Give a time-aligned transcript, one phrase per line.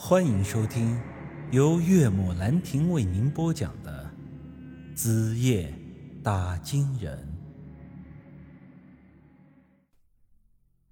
[0.00, 0.96] 欢迎收听
[1.50, 4.08] 由岳母兰亭为您播讲的
[4.94, 5.74] 《子夜
[6.22, 7.18] 打金人》。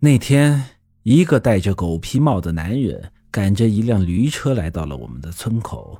[0.00, 0.60] 那天，
[1.04, 5.96] 一个戴着狗皮帽的男人赶着一辆驴车来到了我们的村口。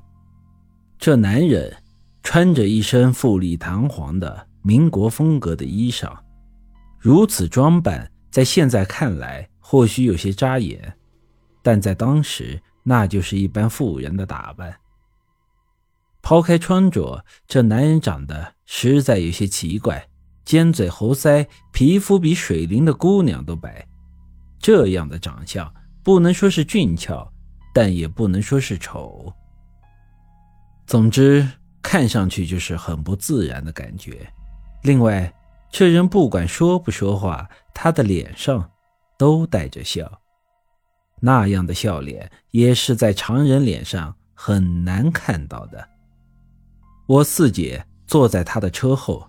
[0.99, 1.77] 这男人
[2.25, 6.13] 穿着一身富丽堂皇的民国风格的衣裳，
[6.99, 10.93] 如此装扮，在现在看来或许有些扎眼，
[11.63, 12.61] 但在当时。
[12.89, 14.77] 那就是一般富人的打扮。
[16.23, 20.09] 抛开穿着，这男人长得实在有些奇怪，
[20.45, 23.85] 尖嘴猴腮，皮肤比水灵的姑娘都白。
[24.61, 25.73] 这样的长相，
[26.05, 27.29] 不能说是俊俏，
[27.75, 29.33] 但也不能说是丑。
[30.87, 31.49] 总之，
[31.83, 34.33] 看上去就是很不自然的感觉。
[34.83, 35.33] 另外，
[35.71, 38.71] 这人不管说不说话，他的脸上
[39.19, 40.21] 都带着笑。
[41.21, 45.89] 那样的笑脸也是在常人脸上很难看到的。
[47.07, 49.29] 我四姐坐在他的车后，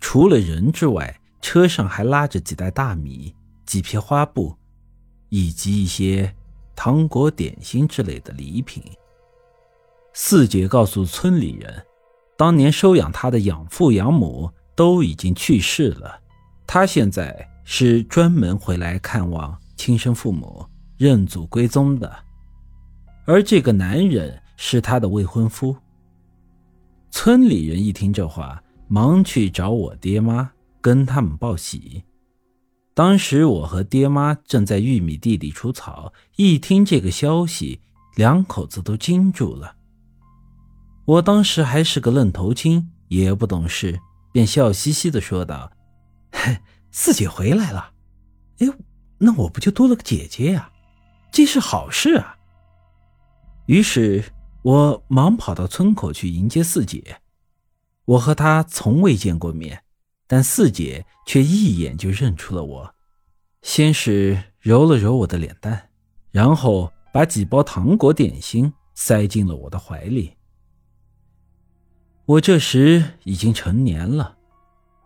[0.00, 3.34] 除了人之外，车上还拉着几袋大米、
[3.66, 4.56] 几片花布，
[5.28, 6.34] 以及一些
[6.74, 8.82] 糖果、点心之类的礼品。
[10.14, 11.84] 四姐告诉村里人，
[12.36, 16.20] 当年收养她的养父养母都已经去世了，
[16.66, 20.66] 她现在是专门回来看望亲生父母。
[20.98, 22.12] 认祖归宗的，
[23.24, 25.76] 而这个男人是他的未婚夫。
[27.12, 32.02] 村里人一听这话，忙去找我爹妈，跟他们报喜。
[32.94, 37.80] 当时我和爹妈正在玉米地里除草，一听这个消息，
[38.16, 39.76] 两口子都惊住了。
[41.04, 44.00] 我当时还是个愣头青，也不懂事，
[44.32, 45.70] 便笑嘻嘻的说道
[46.34, 46.58] ：“嘿
[46.90, 47.92] 四姐回来了，
[48.58, 48.66] 哎，
[49.18, 50.68] 那我不就多了个姐姐呀？”
[51.30, 52.36] 这是好事啊！
[53.66, 54.24] 于是
[54.62, 57.20] 我忙跑到村口去迎接四姐。
[58.04, 59.84] 我和她从未见过面，
[60.26, 62.94] 但四姐却一眼就认出了我。
[63.62, 65.90] 先是揉了揉我的脸蛋，
[66.30, 70.34] 然后把几包糖果点心塞进了我的怀里。
[72.24, 74.36] 我这时已经成年了，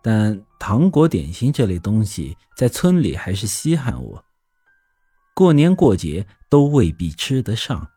[0.01, 4.19] 但糖果点心这类东西在村里还是稀罕物。
[5.33, 7.89] 过年过节都未必吃得上。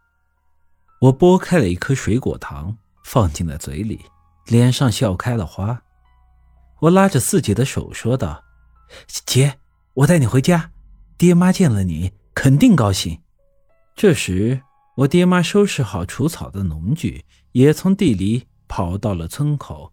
[1.02, 4.00] 我剥开了一颗水果糖，放进了嘴里，
[4.46, 5.82] 脸上笑开了花。
[6.80, 8.42] 我拉着四姐的手说道
[9.26, 9.58] ：“姐，
[9.94, 10.72] 我带你回家，
[11.18, 13.20] 爹妈见了你肯定高兴。”
[13.94, 14.62] 这时，
[14.96, 19.92] 我爹妈收拾好除草的农具，也从地里跑到了村口。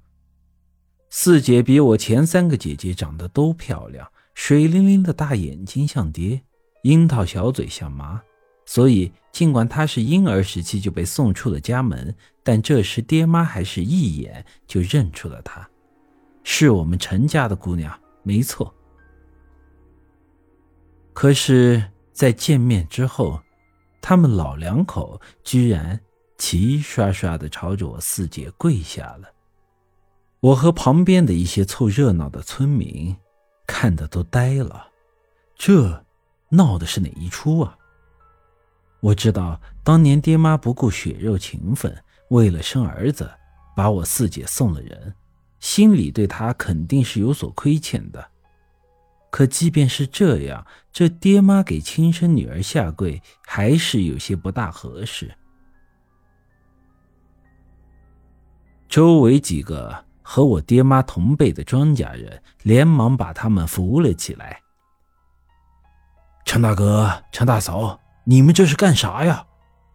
[1.10, 6.42] 四姐比我前三个姐姐长得都漂亮，水灵灵的大眼睛像爹。
[6.84, 8.22] 樱桃小嘴像妈，
[8.66, 12.14] 所以尽管她是婴儿时期就被送出了家门，
[12.44, 15.68] 但这时爹妈还是一眼就认出了她，
[16.44, 18.74] 是我们陈家的姑娘，没错。
[21.14, 23.42] 可是，在见面之后，
[24.02, 25.98] 他们老两口居然
[26.38, 29.32] 齐刷刷的朝着我四姐跪下了。
[30.42, 33.16] 我和旁边的一些凑热闹的村民
[33.66, 34.88] 看的都呆了，
[35.56, 36.03] 这。
[36.54, 37.76] 闹的是哪一出啊？
[39.00, 41.94] 我知道当年爹妈不顾血肉情分，
[42.30, 43.30] 为了生儿子，
[43.76, 45.16] 把我四姐送了人，
[45.60, 48.24] 心里对她肯定是有所亏欠的。
[49.32, 55.34] 可即便是这样，这爹妈给亲生女儿下跪，还是有些不大合适。
[58.88, 64.62] 周围几个和我爹妈同辈的庄稼人连忙把他们扶了起来。
[66.46, 69.46] 陈大哥、陈大嫂，你们这是干啥呀？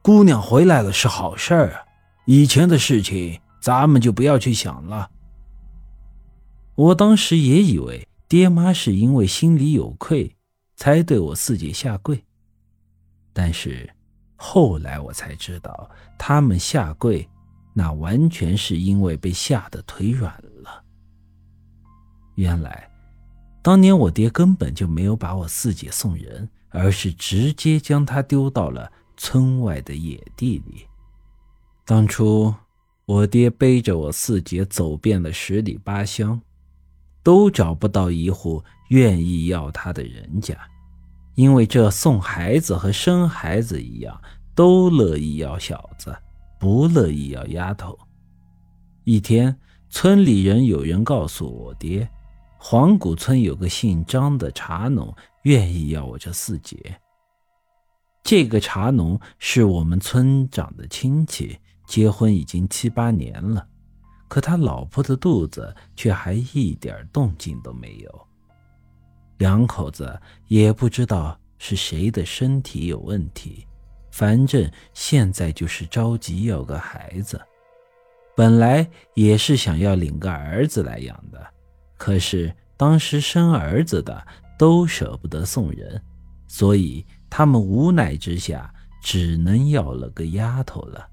[0.02, 1.84] 姑娘回来了是好事儿啊，
[2.24, 5.10] 以前的事情咱们就不要去想了。
[6.74, 10.34] 我当时也以为爹妈是因为心里有愧
[10.76, 12.24] 才对我四姐下跪，
[13.32, 13.88] 但是
[14.36, 17.28] 后来我才知道，他们下跪
[17.74, 20.82] 那完全是因为被吓得腿软了。
[22.36, 22.88] 原来。
[23.60, 30.86] 当年我爹根本就没有把我四姐送人，而是直接将她丢到了村外的野地里。
[31.84, 32.54] 当初
[33.04, 36.40] 我爹背着我四姐走遍了十里八乡，
[37.22, 40.56] 都找不到一户愿意要她的人家，
[41.34, 44.18] 因为这送孩子和生孩子一样，
[44.54, 46.16] 都乐意要小子，
[46.60, 47.98] 不乐意要丫头。
[49.04, 49.58] 一天，
[49.90, 52.08] 村里人有人告诉我爹。
[52.60, 55.14] 黄谷村有个姓张的茶农，
[55.44, 57.00] 愿意要我这四姐。
[58.24, 61.56] 这个茶农是我们村长的亲戚，
[61.86, 63.66] 结婚已经七八年了，
[64.26, 68.26] 可他老婆的肚子却还一点动静都没有。
[69.38, 73.64] 两口子也不知道是谁的身体有问题，
[74.10, 77.40] 反正现在就是着急要个孩子。
[78.36, 81.46] 本来也是想要领个儿子来养的，
[81.98, 84.26] 可是当时生儿子的
[84.58, 86.00] 都舍不得送人，
[86.46, 87.04] 所以。
[87.30, 88.72] 他们无奈之下，
[89.02, 91.06] 只能要了个丫头了。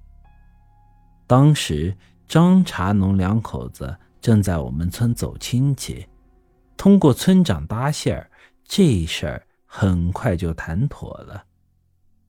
[1.28, 1.94] 当时
[2.26, 6.08] 张茶农两口子正在我们村走亲戚，
[6.78, 8.32] 通过村长搭线儿，
[8.64, 11.44] 这事儿很快就谈妥了。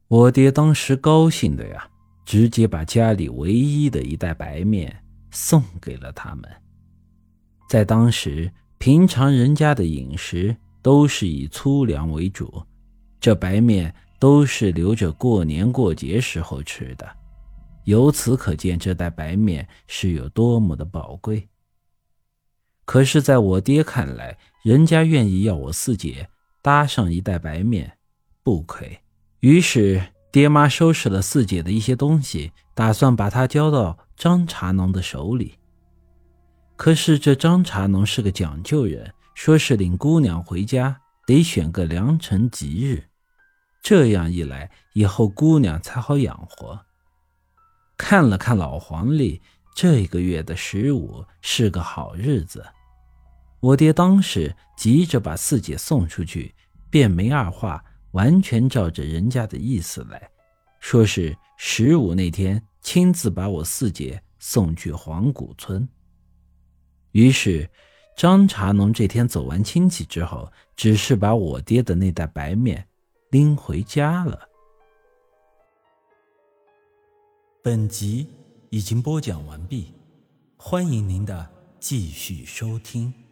[0.09, 1.88] 我爹当时高兴的呀，
[2.25, 6.44] 直接把家里唯一的一袋白面送给了他们。
[7.66, 12.62] 在当时，平常人家的饮食都是以粗粮为主。
[13.20, 17.08] 这白面都是留着过年过节时候吃的，
[17.84, 21.48] 由此可见这袋白面是有多么的宝贵。
[22.84, 26.28] 可是，在我爹看来，人家愿意要我四姐
[26.62, 27.98] 搭上一袋白面，
[28.44, 28.96] 不亏。
[29.40, 35.54] 于是，爹妈收拾了四姐的一些东西，打算把她交到张茶农的手里。
[36.76, 43.02] 可是，这张茶农是个讲究人，说是领姑娘回家得选个良辰吉日。
[43.82, 46.78] 这样一来，以后姑娘才好养活。
[47.96, 49.40] 看了看老黄历，
[49.75, 52.64] 这个月的十五是个好日子。
[53.61, 56.55] 我爹当时急着把四姐送出去，
[56.90, 57.82] 便没二话，
[58.12, 60.31] 完全照着人家的意思来，
[60.78, 65.88] 说是十五那天亲自把我四姐送去黄谷村。
[67.16, 67.70] 于是，
[68.14, 72.86] 张茶农这天走完亲戚之后，只是把我爹的那袋白面。
[73.30, 74.38] 拎回家了。
[77.62, 78.28] 本集
[78.68, 79.94] 已经播讲完毕，
[80.58, 83.25] 欢迎您的继续收听。